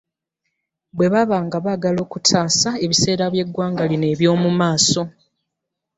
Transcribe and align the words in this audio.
Bwe 0.95 1.07
baba 1.13 1.37
nga 1.45 1.57
baagala 1.65 1.99
okutaasa 2.07 2.69
ebiseera 2.83 3.25
byeggwanga 3.33 3.83
lino 3.91 4.05
ebyomumaaso. 4.13 5.03